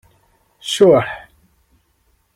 [0.73, 1.09] Cuḥ.